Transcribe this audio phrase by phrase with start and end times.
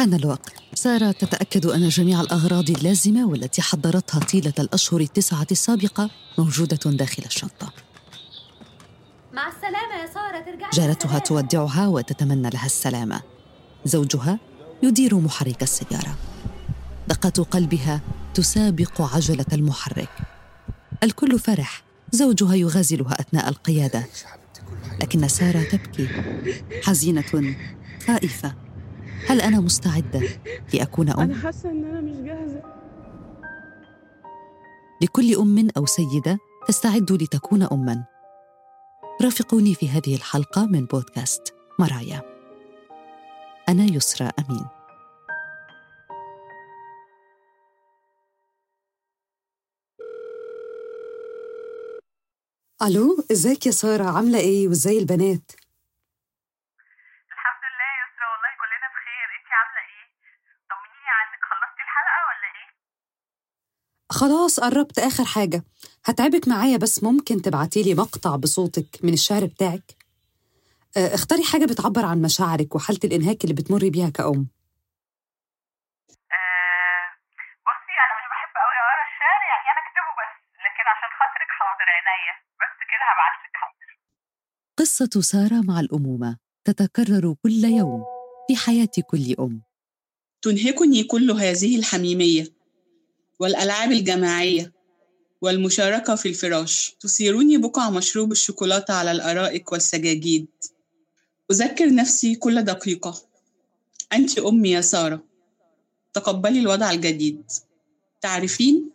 [0.00, 0.52] حان الوقت.
[0.74, 7.72] سارة تتأكد أن جميع الأغراض اللازمة والتي حضرتها طيلة الأشهر التسعة السابقة موجودة داخل الشنطة.
[9.32, 13.22] مع السلامة يا سارة ترجع جارتها تودعها وتتمنى لها السلامة.
[13.84, 14.38] زوجها
[14.82, 16.16] يدير محرك السيارة.
[17.08, 18.00] دقة قلبها
[18.34, 20.18] تسابق عجلة المحرك.
[21.02, 21.82] الكل فرح.
[22.12, 24.06] زوجها يغازلها أثناء القيادة.
[25.00, 26.08] لكن سارة تبكي.
[26.84, 27.54] حزينة
[28.06, 28.69] خائفة.
[29.28, 30.20] هل أنا مستعدة
[30.74, 32.62] لأكون أم؟ أنا حاسة إن أنا مش جاهزة.
[35.02, 36.38] لكل أم أو سيدة
[36.68, 38.04] تستعد لتكون أماً.
[39.22, 42.22] رافقوني في هذه الحلقة من بودكاست مرايا.
[43.68, 44.64] أنا يسرى أمين.
[52.82, 55.52] ألو إزيك يا سارة؟ عاملة إيه؟ وإزاي البنات؟
[64.20, 65.64] خلاص قربت آخر حاجة.
[66.04, 69.96] هتعبك معايا بس ممكن تبعتيلي مقطع بصوتك من الشعر بتاعك؟
[70.96, 74.46] آه، اختاري حاجة بتعبر عن مشاعرك وحالة الإنهاك اللي بتمري بيها كأم.
[76.38, 77.06] آه
[77.68, 78.76] بصي أنا مش بحب قوي
[79.08, 82.34] الشعر يعني اكتبه بس لكن عشان خاطرك حاضر عينيا.
[82.60, 83.90] بس كده هبعتلك حاضر.
[84.78, 88.04] قصة سارة مع الأمومة تتكرر كل يوم
[88.48, 89.62] في حياة كل أم.
[90.42, 92.59] تنهكني كل هذه الحميمية.
[93.40, 94.72] والألعاب الجماعية
[95.42, 96.96] والمشاركة في الفراش.
[97.00, 100.46] تثيرني بقع مشروب الشوكولاتة على الأرائك والسجاجيد.
[101.50, 103.22] أذكر نفسي كل دقيقة.
[104.12, 105.22] أنت أمي يا سارة.
[106.12, 107.42] تقبلي الوضع الجديد.
[108.20, 108.90] تعرفين؟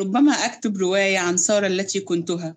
[0.00, 2.54] ربما أكتب رواية عن سارة التي كنتها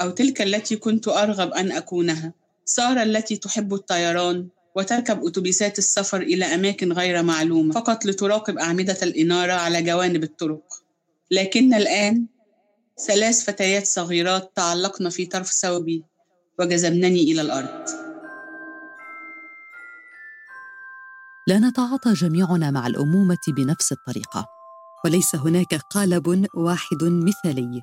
[0.00, 2.32] أو تلك التي كنت أرغب أن أكونها.
[2.64, 4.48] سارة التي تحب الطيران.
[4.74, 10.64] وتركب أتوبيسات السفر إلى أماكن غير معلومة فقط لتراقب أعمدة الإنارة على جوانب الطرق.
[11.30, 12.26] لكن الآن
[13.06, 16.04] ثلاث فتيات صغيرات تعلقن في طرف ثوبي
[16.58, 17.88] وجذبنني إلى الأرض.
[21.48, 24.46] لا نتعاطى جميعنا مع الأمومة بنفس الطريقة
[25.04, 27.82] وليس هناك قالب واحد مثالي.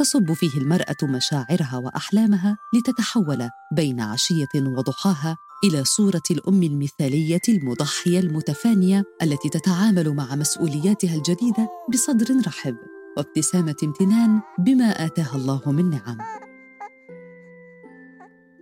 [0.00, 9.04] تصب فيه المرأة مشاعرها وأحلامها لتتحول بين عشية وضحاها إلى صورة الأم المثالية المضحية المتفانية
[9.22, 12.76] التي تتعامل مع مسؤولياتها الجديدة بصدر رحب
[13.16, 16.18] وابتسامة امتنان بما آتاها الله من نعم.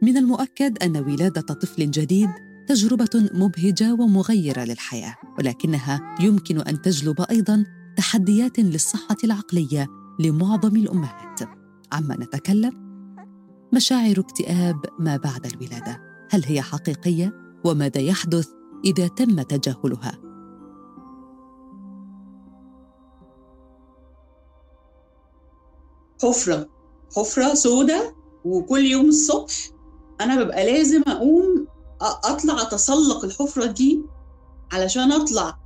[0.03, 2.31] من المؤكد أن ولادة طفل جديد
[2.67, 7.65] تجربة مبهجة ومغيرة للحياة، ولكنها يمكن أن تجلب أيضاً
[7.97, 9.87] تحديات للصحة العقلية
[10.19, 11.41] لمعظم الأمهات.
[11.93, 12.89] عما نتكلم؟
[13.75, 17.33] مشاعر اكتئاب ما بعد الولادة، هل هي حقيقية؟
[17.65, 18.49] وماذا يحدث
[18.85, 20.19] إذا تم تجاهلها؟
[26.23, 26.69] حفرة
[27.17, 28.15] حفرة سودة
[28.45, 29.71] وكل يوم الصبح
[30.21, 31.67] أنا ببقى لازم أقوم
[32.01, 34.03] أطلع أتسلق الحفرة دي
[34.73, 35.59] علشان أطلع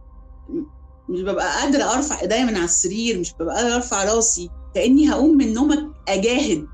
[1.12, 5.36] مش ببقى قادرة أرفع إيديا من على السرير مش ببقى قادرة أرفع راسي كأني هقوم
[5.36, 6.66] من النوم أجاهد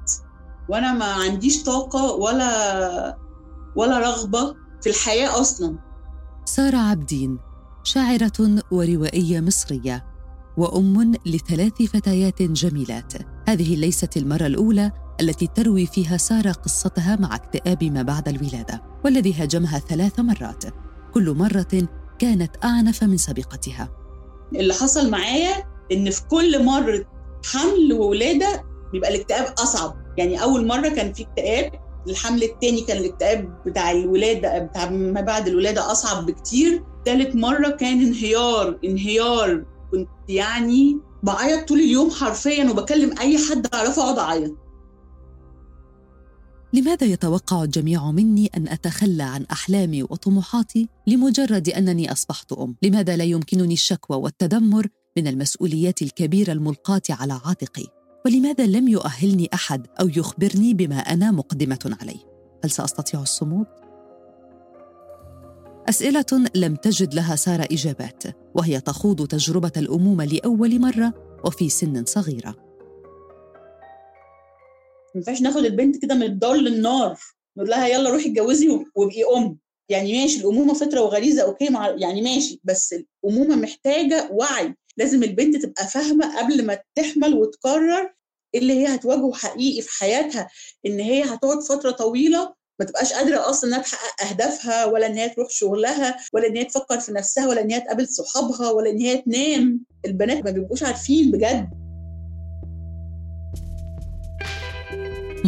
[0.68, 3.18] وأنا ما عنديش طاقة ولا
[3.76, 5.78] ولا رغبة في الحياة أصلا.
[6.44, 7.38] سارة عبدين
[7.84, 10.06] شاعرة وروائية مصرية
[10.56, 13.12] وأم لثلاث فتيات جميلات.
[13.48, 19.34] هذه ليست المرة الأولى التي تروي فيها سارة قصتها مع اكتئاب ما بعد الولادة والذي
[19.34, 20.64] هاجمها ثلاث مرات.
[21.14, 21.88] كل مرة
[22.18, 23.97] كانت أعنف من سابقتها.
[24.54, 27.04] اللي حصل معايا إن في كل مرة
[27.52, 29.94] حمل وولادة بيبقى الاكتئاب أصعب.
[30.16, 31.72] يعني أول مرة كان في اكتئاب
[32.08, 36.84] الحمل التاني كان الاكتئاب بتاع الولادة بتاع ما بعد الولادة أصعب بكتير.
[37.04, 39.64] تالت مرة كان انهيار انهيار.
[39.90, 44.54] كنت يعني بعيط طول اليوم حرفيا وبكلم أي حد أعرفه أقعد أعيط.
[46.72, 53.24] لماذا يتوقع الجميع مني أن أتخلى عن أحلامي وطموحاتي لمجرد أنني أصبحت أم؟ لماذا لا
[53.24, 54.86] يمكنني الشكوى والتذمر
[55.16, 57.84] من المسؤوليات الكبيرة الملقاة على عاتقي؟
[58.26, 62.20] ولماذا لم يؤهلني أحد أو يخبرني بما أنا مقدمة عليه؟
[62.64, 63.66] هل سأستطيع الصمود؟
[65.88, 68.22] أسئلة لم تجد لها ساره إجابات
[68.54, 72.67] وهي تخوض تجربة الأمومة لأول مرة وفي سن صغيرة.
[75.18, 77.18] ينفعش ناخد البنت كده من الدار للنار.
[77.56, 79.58] نقول لها يلا روحي اتجوزي وابقي أم.
[79.88, 82.94] يعني ماشي الأمومة فطرة وغريزة أوكي مع يعني ماشي بس
[83.24, 84.74] الأمومة محتاجة وعي.
[84.96, 88.14] لازم البنت تبقى فاهمة قبل ما تحمل وتقرر
[88.54, 90.48] اللي هي هتواجهه حقيقي في حياتها
[90.86, 95.28] إن هي هتقعد فترة طويلة ما تبقاش قادرة أصلا إنها تحقق أهدافها ولا إن هي
[95.28, 98.98] تروح شغلها ولا إن هي تفكر في نفسها ولا إن هي تقابل صحابها ولا إن
[99.00, 99.80] هي تنام.
[100.06, 101.68] البنات ما بيبقوش عارفين بجد.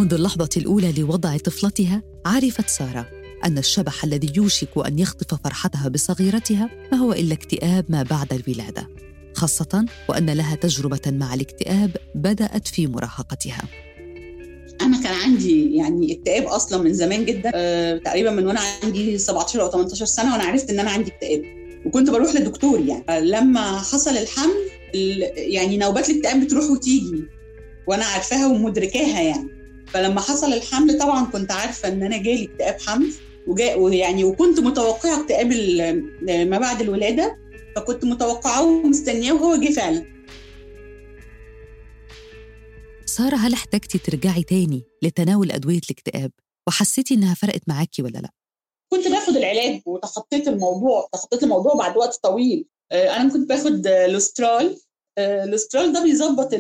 [0.01, 3.09] منذ اللحظة الأولى لوضع طفلتها عرفت سارة
[3.45, 8.89] أن الشبح الذي يوشك أن يخطف فرحتها بصغيرتها ما هو إلا اكتئاب ما بعد الولادة
[9.35, 13.63] خاصة وأن لها تجربة مع الاكتئاب بدأت في مراهقتها.
[14.81, 19.63] أنا كان عندي يعني اكتئاب أصلا من زمان جدا أه تقريبا من وأنا عندي 17
[19.63, 21.43] أو 18 سنة وأنا عرفت إن أنا عندي اكتئاب.
[21.87, 23.31] وكنت بروح لدكتور يعني.
[23.31, 24.67] لما حصل الحمل
[25.37, 27.25] يعني نوبات الاكتئاب بتروح وتيجي
[27.89, 29.60] وأنا عارفاها ومدركاها يعني.
[29.93, 33.13] فلما حصل الحمل طبعا كنت عارفة إن أنا جالي اكتئاب حمل
[33.47, 35.53] وجاء ويعني وكنت متوقعة اكتئاب
[36.49, 37.37] ما بعد الولادة
[37.77, 40.05] فكنت متوقعاه ومستنياه وهو جه فعلا.
[43.07, 46.33] سارة هل احتجتي ترجعي تاني لتناول أدوية الاكتئاب؟
[46.69, 48.31] وحسيتي إنها فرقت معاكي ولا لأ؟
[48.93, 52.67] كنت باخد العلاج وتخطيت الموضوع تخطيت الموضوع بعد وقت طويل.
[52.93, 54.79] أنا كنت باخد لوسترال.
[55.19, 56.55] اللوسترال ده بيظبط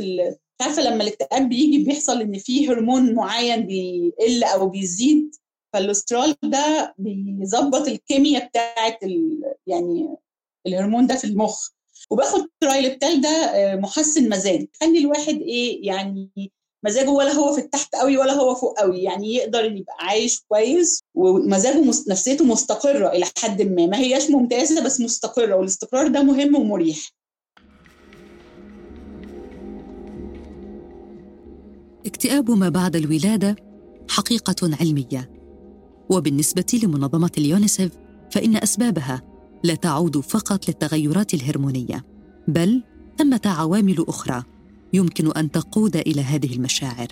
[0.62, 5.34] عارفة لما الاكتئاب بيجي بيحصل إن في هرمون معين بيقل أو بيزيد
[5.72, 8.98] فاللوسترال ده بيظبط الكيمياء بتاعه
[9.66, 10.16] يعني
[10.66, 11.68] الهرمون ده في المخ.
[12.10, 14.66] وباخد ترايلبتال ده محسن مزاج.
[14.80, 16.30] خلي الواحد إيه يعني
[16.84, 19.02] مزاجه ولا هو في التحت قوي ولا هو فوق قوي.
[19.02, 21.84] يعني يقدر يبقى عايش كويس ومزاجه.
[22.08, 23.86] نفسيته مستقرة إلى حد ما.
[23.86, 27.10] ما هياش ممتازة بس مستقرة والاستقرار ده مهم ومريح.
[32.20, 33.56] اكتئاب ما بعد الولادة
[34.08, 35.31] حقيقة علمية.
[36.11, 37.93] وبالنسبة لمنظمة اليونيسيف
[38.31, 39.22] فإن أسبابها
[39.64, 42.05] لا تعود فقط للتغيرات الهرمونية
[42.49, 42.82] بل
[43.19, 44.43] ثمة عوامل أخرى
[44.93, 47.06] يمكن أن تقود إلى هذه المشاعر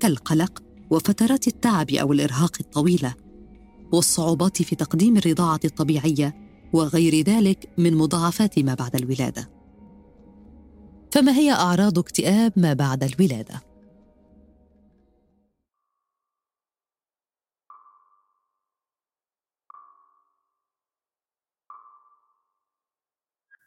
[0.00, 3.14] كالقلق وفترات التعب أو الإرهاق الطويلة
[3.92, 6.34] والصعوبات في تقديم الرضاعة الطبيعية
[6.72, 9.50] وغير ذلك من مضاعفات ما بعد الولادة.
[11.12, 13.69] فما هي أعراض اكتئاب ما بعد الولادة؟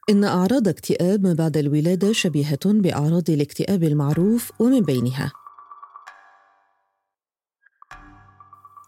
[0.10, 5.32] إن أعراض اكتئاب ما بعد الولادة شبيهة بأعراض الاكتئاب المعروف ومن بينها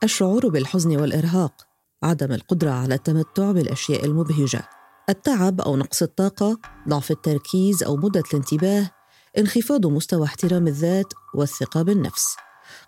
[0.03, 1.67] الشعور بالحزن والإرهاق،
[2.03, 4.69] عدم القدرة على التمتع بالأشياء المبهجة،
[5.09, 6.59] التعب أو نقص الطاقة،
[6.89, 8.91] ضعف التركيز أو مدة الانتباه،
[9.37, 12.35] انخفاض مستوى احترام الذات والثقة بالنفس.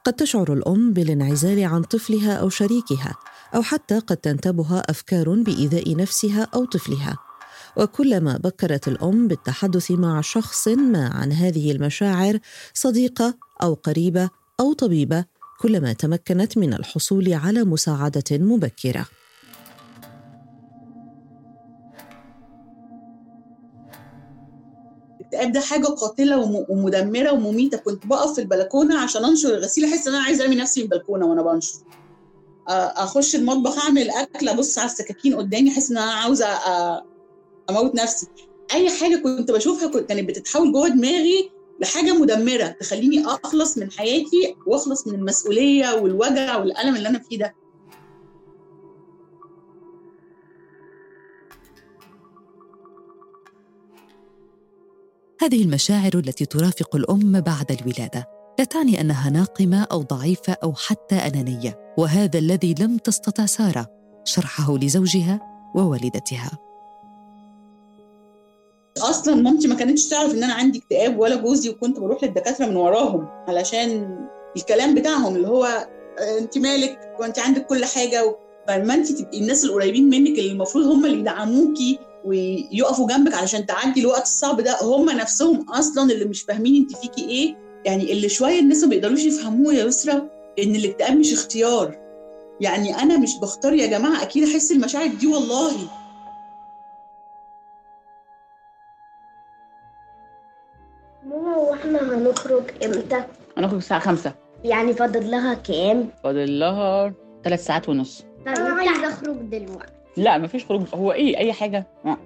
[0.03, 3.15] قد تشعر الأم بالانعزال عن طفلها أو شريكها،
[3.55, 7.26] أو حتى قد تنتابها أفكار بإيذاء نفسها أو طفلها.
[7.79, 12.39] وكلما بكرت الأم بالتحدث مع شخص ما عن هذه المشاعر
[12.73, 13.33] صديقة
[13.63, 14.29] أو قريبة
[14.59, 15.25] أو طبيبة
[15.61, 19.05] كلما تمكنت من الحصول على مساعدة مبكرة.
[25.19, 27.77] الاكتئاب ده حاجة قاتلة ومدمرة ومميتة.
[27.77, 31.25] كنت بقف في البلكونة عشان أنشر الغسيل أحس إن أنا عايزة أرمي نفسي من البلكونة
[31.25, 31.79] وأنا بنشر.
[32.69, 36.47] أخش المطبخ أعمل أكل أبص على السكاكين قدامي أحس إن أنا عاوزة
[37.69, 38.27] أموت نفسي.
[38.73, 45.07] أي حاجة كنت بشوفها كانت بتتحول جوه دماغي لحاجة مدمرة تخليني أخلص من حياتي وأخلص
[45.07, 47.55] من المسؤولية والوجع والألم اللي أنا فيه ده.
[55.41, 58.25] هذه المشاعر التي ترافق الأم بعد الولادة
[58.59, 63.87] لا تعني أنها ناقمة أو ضعيفة أو حتى أنانية وهذا الذي لم تستطع سارة
[64.23, 65.41] شرحه لزوجها
[65.75, 66.66] ووالدتها.
[69.01, 72.75] أصلا مامتي ما كانتش تعرف إن أنا عندي اكتئاب ولا جوزي وكنت بروح للدكاترة من
[72.75, 74.17] وراهم علشان
[74.57, 75.87] الكلام بتاعهم اللي هو
[76.39, 78.35] انت مالك؟ وانت عندك كل حاجة
[78.67, 84.01] فلما انت تبقي الناس القريبين منك اللي المفروض هم اللي يدعموكي ويقفوا جنبك علشان تعدي
[84.01, 87.55] الوقت الصعب ده هم نفسهم أصلا اللي مش فاهمين انت فيكي إيه.
[87.85, 91.97] يعني اللي شوية الناس ما بيقدروش يفهموه يا يسرا إن الاكتئاب مش اختيار.
[92.61, 95.71] يعني أنا مش بختار يا جماعة أكيد احس المشاعر دي والله.
[102.37, 103.23] هنخرج إمتى؟
[103.57, 104.33] هنخرج الساعة خمسة.
[104.63, 107.13] يعني فاضل لها كام؟ فاضل لها
[107.43, 108.25] ثلاث ساعات ونص.
[108.47, 109.91] أنا عايزة أخرج دلوقتي.
[110.17, 110.81] لا مفيش خروج.
[110.95, 112.17] هو إيه؟ أي حاجة؟ آه.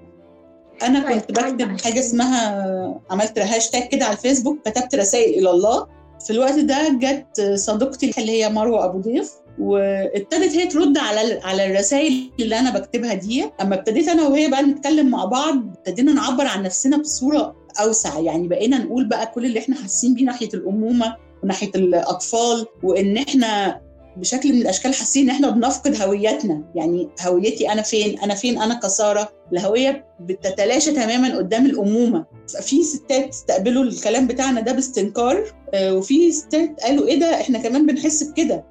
[0.83, 5.87] أنا كنت بكتب حاجة اسمها عملت هاشتاج كده على الفيسبوك كتبت رسائل إلى الله.
[6.25, 11.65] في الوقت ده جت صديقتي اللي هي مروة أبو ضيف وابتدت هي ترد على على
[11.65, 13.51] الرسائل اللي أنا بكتبها دي.
[13.61, 18.19] أما ابتديت أنا وهي بقى نتكلم مع بعض ابتدينا نعبر عن نفسنا بصورة أوسع.
[18.19, 23.81] يعني بقينا نقول بقى كل اللي إحنا حاسين بيه ناحية الأمومة وناحية الأطفال وإن إحنا
[24.17, 26.63] بشكل من الأشكال حاسين إن إحنا بنفقد هويتنا.
[26.75, 29.29] يعني هويتي أنا فين؟ أنا فين؟ أنا كسارة.
[29.53, 32.25] الهوية بتتلاشى تماما قدام الأمومة.
[32.61, 37.85] في ستات استقبلوا الكلام بتاعنا ده باستنكار آه، وفي ستات قالوا إيه ده؟ إحنا كمان
[37.85, 38.63] بنحس بكده.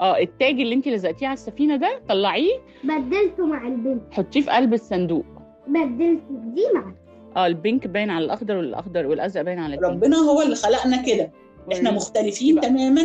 [0.00, 2.52] آه ال tag اللي انت لزقتيه على السفينة ده طلعيه.
[2.84, 4.02] بدلته مع البنت.
[4.10, 5.24] حطيه في قلب الصندوق.
[5.68, 6.22] بدلته.
[6.54, 6.92] دي مع
[7.36, 9.92] آه ال pink باين على الأخضر والأخضر والأزرق باين على ال pink.
[9.92, 11.32] ربنا هو اللي خلقنا كده.
[11.72, 12.68] إحنا مختلفين بقى.
[12.68, 13.02] تماما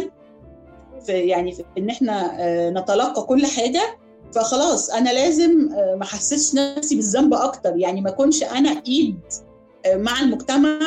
[1.05, 3.81] في يعني في إن إحنا آه، نتلقى كل حاجة.
[4.35, 7.77] فخلاص أنا لازم آه، ما احسسش نفسي بالذنب أكتر.
[7.77, 9.19] يعني ما أكونش أنا إيد
[9.85, 10.79] آه، مع المجتمع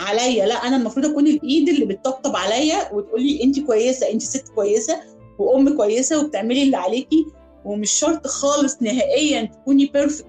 [0.00, 0.46] عليا.
[0.46, 5.00] لا أنا المفروض أكون الإيد اللي بتطبطب عليا وتقول لي انت كويسة انت ست كويسة
[5.38, 7.26] وأم كويسة وبتعملي اللي عليكي.
[7.64, 10.26] ومش شرط خالص نهائيا تكوني بيرفكت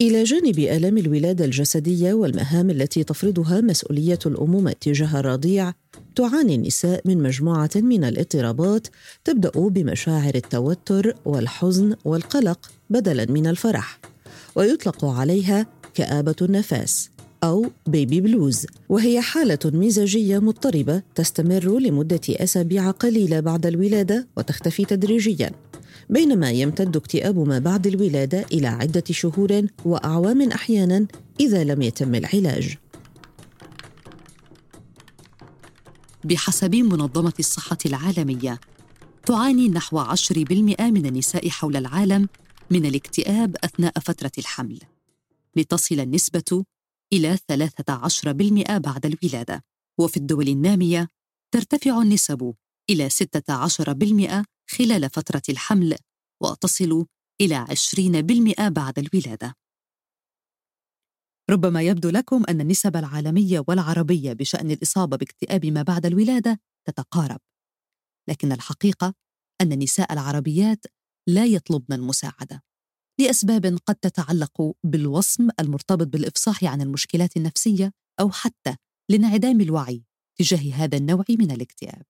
[0.00, 5.72] إلى جانب آلام الولادة الجسدية والمهام التي تفرضها مسؤولية الأمومة تجاه الرضيع،
[6.16, 8.86] تعاني النساء من مجموعة من الاضطرابات
[9.24, 13.98] تبدأ بمشاعر التوتر والحزن والقلق بدلاً من الفرح،
[14.56, 17.10] ويطلق عليها كآبة النفاس
[17.44, 25.50] أو بيبي بلوز، وهي حالة مزاجية مضطربة تستمر لمدة أسابيع قليلة بعد الولادة وتختفي تدريجياً.
[26.10, 31.06] بينما يمتد اكتئاب ما بعد الولادة إلى عدة شهور وأعوام أحيانا
[31.40, 32.76] إذا لم يتم العلاج.
[36.24, 38.60] بحسب منظمة الصحة العالمية
[39.26, 42.28] تعاني نحو 10% من النساء حول العالم
[42.70, 44.78] من الاكتئاب أثناء فترة الحمل
[45.56, 46.64] لتصل النسبة
[47.12, 49.64] إلى 13% بعد الولادة.
[49.98, 51.08] وفي الدول النامية
[51.50, 52.54] ترتفع النسب
[52.90, 55.96] إلى 16% خلال فترة الحمل
[56.42, 57.06] وتصل
[57.40, 59.54] إلى 20% بعد الولادة.
[61.50, 67.40] ربما يبدو لكم أن النسب العالمية والعربية بشأن الإصابة باكتئاب ما بعد الولادة تتقارب
[68.28, 69.14] لكن الحقيقة
[69.60, 70.84] أن النساء العربيات
[71.28, 72.62] لا يطلبن المساعدة
[73.20, 78.76] لأسباب قد تتعلق بالوصم المرتبط بالإفصاح عن المشكلات النفسية أو حتى
[79.10, 80.04] لانعدام الوعي
[80.38, 82.06] تجاه هذا النوع من الاكتئاب.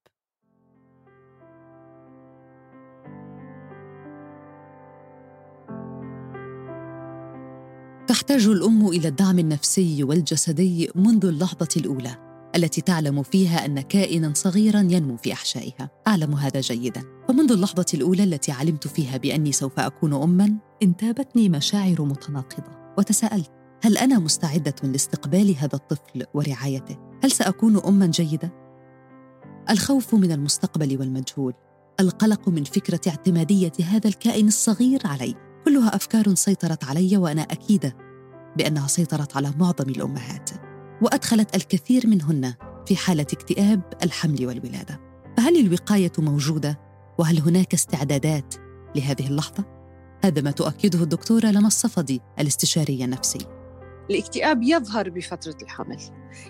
[8.24, 12.16] تحتاج الأم إلى الدعم النفسي والجسدي منذ اللحظة الأولى
[12.56, 15.90] التي تعلم فيها أن كائنا صغيرا ينمو في أحشائها.
[16.08, 17.02] أعلم هذا جيدا.
[17.28, 22.94] فمنذ اللحظة الأولى التي علمت فيها بأني سوف أكون اما انتابتني مشاعر متناقضة.
[22.98, 23.50] وتساءلت
[23.82, 28.52] هل أنا مستعدة لاستقبال هذا الطفل ورعايته؟ هل سأكون اما جيدة؟
[29.70, 31.54] الخوف من المستقبل والمجهول.
[32.00, 35.34] القلق من فكرة اعتمادية هذا الكائن الصغير علي.
[35.64, 38.03] كلها أفكار سيطرت علي وأنا أكيدة
[38.56, 40.50] بأنها سيطرت على معظم الأمهات
[41.02, 42.54] وأدخلت الكثير منهن
[42.86, 45.00] في حالة اكتئاب الحمل والولادة.
[45.36, 46.80] فهل الوقاية موجودة؟
[47.18, 48.54] وهل هناك استعدادات
[48.96, 49.64] لهذه اللحظة؟
[50.24, 53.53] هذا ما تؤكده الدكتورة لما الصفدي الاستشاريه النفسي.
[54.10, 55.98] الاكتئاب يظهر بفترة الحمل.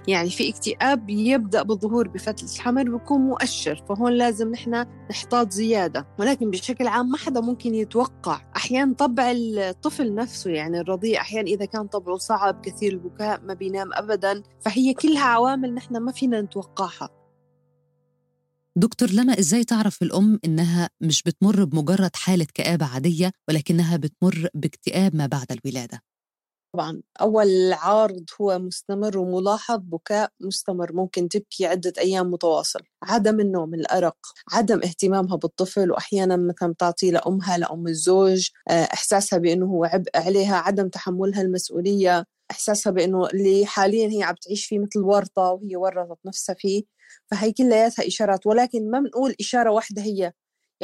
[0.08, 6.08] يعني في اكتئاب يبدأ بالظهور بفترة الحمل ويكون مؤشر فهون لازم نحن نحتاط زيادة.
[6.18, 8.40] ولكن بشكل عام ما حدا ممكن يتوقع.
[8.56, 13.92] أحيانا طبع الطفل نفسه يعني الرضيع أحيانا إذا كان طبعه صعب كثير البكاء ما بينام
[13.92, 14.42] أبدا.
[14.60, 17.08] فهي كلها عوامل نحن ما فينا نتوقعها.
[18.76, 25.16] دكتور لما إزاي تعرف الأم إنها مش بتمر بمجرد حالة كآبة عادية ولكنها بتمر باكتئاب
[25.16, 26.02] ما بعد الولادة؟
[26.74, 32.80] طبعا أول عارض هو مستمر وملاحظ بكاء مستمر ممكن تبكي عدة أيام متواصل.
[33.02, 34.16] عدم النوم الأرق
[34.52, 40.56] عدم اهتمامها بالطفل وأحيانا مثلا تعطيه لأمها لأم الزوج آه، إحساسها بأنه هو عبء عليها
[40.56, 46.18] عدم تحملها المسؤولية إحساسها بأنه اللي حاليا هي عم تعيش فيه مثل ورطة وهي ورطت
[46.26, 46.82] نفسها فيه.
[47.30, 50.32] فهي كلياتها إشارات ولكن ما بنقول إشارة واحدة هي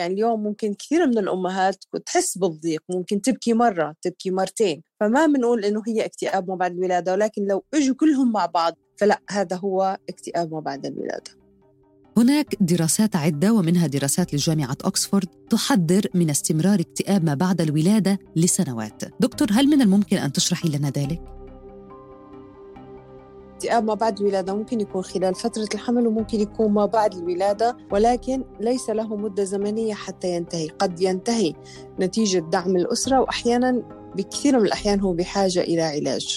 [0.00, 4.83] يعني اليوم ممكن كثير من الأمهات تحس بالضيق ممكن تبكي مرة تبكي مرتين.
[5.00, 9.21] فما بنقول إنه هي اكتئاب ما بعد الولادة ولكن لو إجوا كلهم مع بعض فلا
[9.30, 11.30] هذا هو اكتئاب ما بعد الولادة.
[12.16, 19.02] هناك دراسات عدة ومنها دراسات لجامعة أكسفورد تحذر من استمرار اكتئاب ما بعد الولادة لسنوات.
[19.21, 21.39] دكتور هل من الممكن أن تشرحي لنا ذلك؟
[23.61, 28.45] اكتئاب ما بعد الولادة ممكن يكون خلال فترة الحمل وممكن يكون ما بعد الولادة ولكن
[28.61, 30.69] ليس له مدة زمنية حتى ينتهي.
[30.69, 31.52] قد ينتهي
[32.00, 33.83] نتيجة دعم الأسرة وأحيانا
[34.17, 36.37] بكثير من الأحيان هو بحاجة إلى علاج.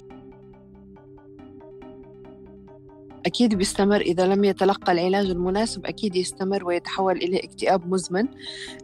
[3.25, 4.01] أكيد بيستمر.
[4.01, 8.27] إذا لم يتلقى العلاج المناسب أكيد يستمر ويتحول إلى اكتئاب مزمن.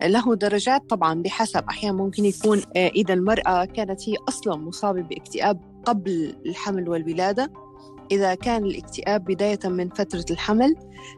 [0.04, 1.64] له درجات طبعا بحسب.
[1.70, 7.69] أحيانا ممكن يكون آه، إذا المرأة كانت هي أصلا مصابة باكتئاب قبل الحمل والولادة.
[8.12, 10.76] إذا كان الاكتئاب بداية من فترة الحمل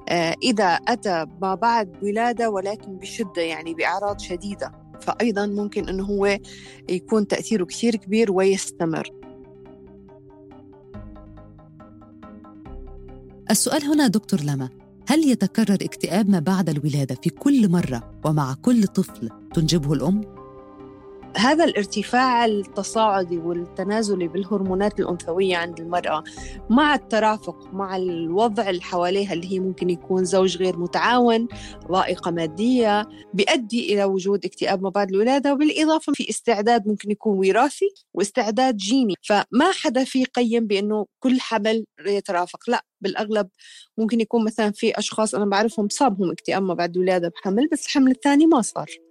[0.09, 4.71] آه، إذا أتى ما بعد ولادة ولكن بشدة يعني بأعراض شديدة
[5.01, 6.37] فأيضا ممكن أنه هو
[6.89, 9.11] يكون تأثيره كثير كبير ويستمر
[13.51, 14.69] السؤال هنا دكتور لما
[15.07, 20.40] هل يتكرر اكتئاب ما بعد الولادة في كل مرة ومع كل طفل تنجبه الأم؟
[21.37, 26.23] هذا الارتفاع التصاعدي والتنازلي بالهرمونات الأنثوية عند المرأة
[26.69, 31.47] مع الترافق مع الوضع اللي حواليها اللي هي ممكن يكون زوج غير متعاون
[31.87, 37.89] ضائقة مادية بيؤدي إلى وجود اكتئاب ما بعد الولادة وبالإضافة في استعداد ممكن يكون وراثي
[38.13, 39.13] واستعداد جيني.
[39.21, 43.49] فما حدا في قيم بأنه كل حمل يترافق لا بالأغلب
[43.97, 48.11] ممكن يكون مثلا في أشخاص أنا بعرفهم صابهم اكتئاب ما بعد الولادة بحمل بس الحمل
[48.11, 49.10] الثاني ما صار.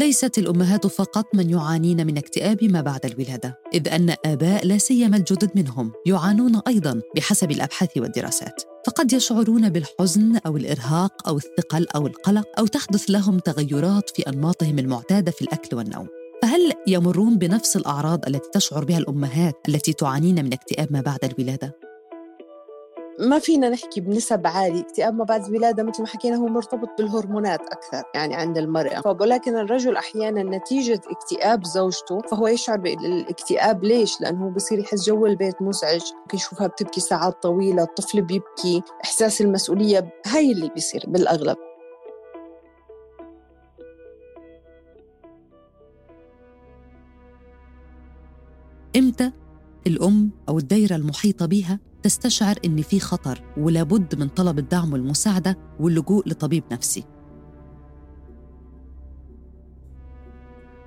[0.00, 5.16] ليست الأمهات فقط من يعانين من اكتئاب ما بعد الولادة إذ أن آباء لا سيما
[5.16, 8.62] الجدد منهم يعانون أيضا بحسب الأبحاث والدراسات.
[8.86, 14.78] فقد يشعرون بالحزن أو الإرهاق أو الثقل أو القلق أو تحدث لهم تغيرات في أنماطهم
[14.78, 16.06] المعتادة في الأكل والنوم.
[16.42, 21.89] فهل يمرون بنفس الأعراض التي تشعر بها الأمهات التي تعانين من اكتئاب ما بعد الولادة؟
[23.20, 27.60] ما فينا نحكي بنسب عالية اكتئاب ما بعد الولادة مثل ما حكينا هو مرتبط بالهرمونات
[27.60, 29.16] أكثر يعني عند المرأة.
[29.20, 35.62] ولكن الرجل أحيانا نتيجة اكتئاب زوجته فهو يشعر بالاكتئاب ليش؟ لأنه بصير يحس جو البيت
[35.62, 41.56] مزعج ممكن يشوفها بتبكي ساعات طويلة الطفل بيبكي إحساس المسؤولية هاي اللي بيصير بالأغلب.
[48.96, 49.32] إمتى
[49.86, 56.28] الأم أو الدايرة المحيطة بها تستشعر إن في خطر ولابد من طلب الدعم والمساعدة واللجوء
[56.28, 57.04] لطبيب نفسي.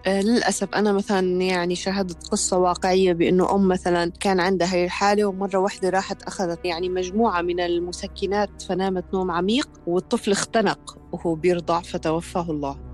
[0.06, 5.26] آه، للأسف أنا مثلا يعني شاهدت قصة واقعية بأنه أم مثلا كان عندها هي الحالة
[5.26, 11.82] ومرة واحدة راحت أخذت يعني مجموعة من المسكنات فنامت نوم عميق والطفل اختنق وهو بيرضع
[11.82, 12.93] فتوفاه الله.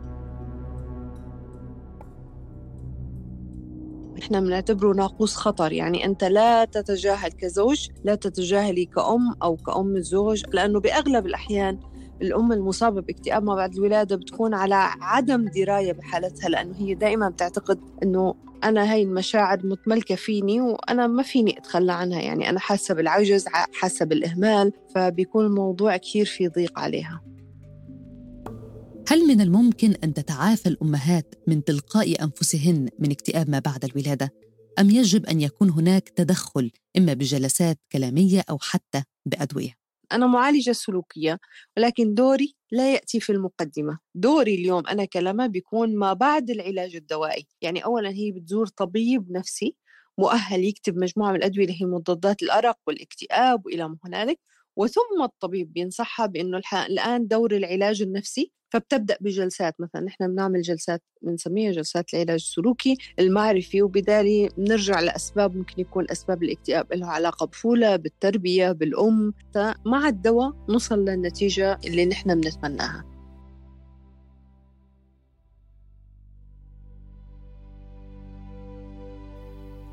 [4.30, 5.72] إحنا بنعتبره ناقوس خطر.
[5.72, 11.80] يعني أنت لا تتجاهل كزوج لا تتجاهلي كأم أو كأم الزوج لأنه بأغلب الأحيان
[12.22, 17.80] الأم المصابة باكتئاب ما بعد الولادة بتكون على عدم دراية بحالتها لأنه هي دائما بتعتقد
[18.04, 22.22] أنه أنا هاي المشاعر متملكة فيني وأنا ما فيني أتخلى عنها.
[22.22, 27.22] يعني أنا حاسة بالعجز حاسة بالإهمال فبيكون الموضوع كثير في ضيق عليها.
[29.12, 34.34] هل من الممكن أن تتعافى الأمهات من تلقاء أنفسهن من اكتئاب ما بعد الولادة؟
[34.80, 39.74] أم يجب أن يكون هناك تدخل إما بجلسات كلامية أو حتى بأدوية؟
[40.12, 41.39] أنا معالجة سلوكية
[41.78, 44.00] ولكن دوري لا يأتي في المقدمة.
[44.15, 47.48] دوري اليوم أنا كلمة بيكون ما بعد العلاج الدوائي.
[47.62, 49.76] يعني أولا هي بتزور طبيب نفسي
[50.17, 54.39] مؤهل يكتب مجموعة من الأدوية اللي هي مضادات الأرق والاكتئاب وإلى ما هنالك
[54.76, 61.71] وثم الطبيب بينصحها بأنه الآن دور العلاج النفسي فبتبدأ بجلسات مثلا نحن بنعمل جلسات بنسميها
[61.71, 68.71] جلسات العلاج السلوكي المعرفي وبالتالي بنرجع لأسباب ممكن يكون أسباب الاكتئاب لها علاقة بطفوله بالتربية
[68.71, 69.34] بالأم.
[69.86, 73.05] مع الدواء نوصل للنتيجة اللي نحن بنتمناها.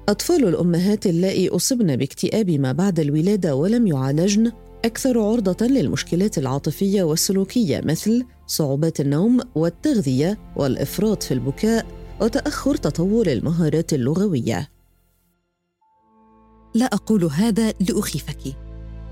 [0.08, 4.52] أطفال الأمهات اللائي أصبن باكتئاب ما بعد الولادة ولم يعالجن
[4.84, 11.86] أكثر عرضة للمشكلات العاطفية والسلوكية مثل صعوبات النوم والتغذية والإفراط في البكاء
[12.20, 14.70] وتأخر تطور المهارات اللغوية.
[16.74, 18.56] لا أقول هذا لأخيفك،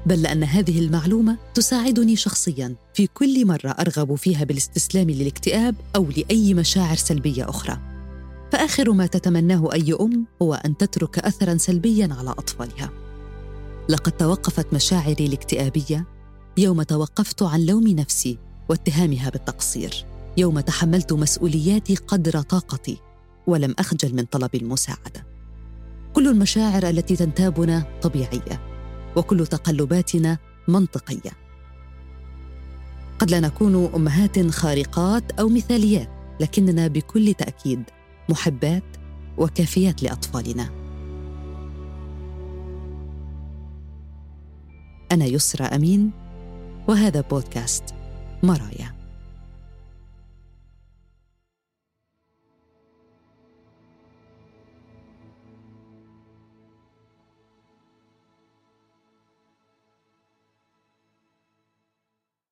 [0.07, 6.55] بل لأن هذه المعلومة تساعدني شخصياً في كل مرة أرغب فيها بالاستسلام للاكتئاب أو لأي
[6.55, 7.79] مشاعر سلبية أخرى.
[8.53, 13.04] فآخر ما تتمناه أي أم هو أن تترك أثراً سلبياً على أطفالها.
[13.89, 16.07] لقد توقفت مشاعري الاكتئابية
[16.57, 20.05] يوم توقفت عن لوم نفسي واتهامها بالتقصير
[20.37, 22.99] يوم تحملت مسؤولياتي قدر طاقتي
[23.47, 25.27] ولم أخجل من طلب المساعدة.
[26.15, 28.61] كل المشاعر التي تنتابنا طبيعية
[29.17, 31.31] وكل تقلباتنا منطقية.
[33.19, 36.09] قد لا نكون أمهات خارقات أو مثاليات
[36.41, 37.83] لكننا بكل تأكيد
[38.29, 38.85] محبات
[39.39, 40.84] وكافيات لأطفالنا.
[45.15, 46.11] أنا يسرى أمين
[46.89, 47.85] وهذا بودكاست
[48.43, 49.04] مرايا.